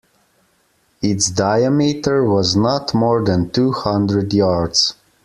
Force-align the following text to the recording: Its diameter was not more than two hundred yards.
Its 1.03 1.29
diameter 1.29 2.23
was 2.27 2.55
not 2.55 2.91
more 2.95 3.23
than 3.23 3.51
two 3.51 3.71
hundred 3.71 4.33
yards. 4.33 4.95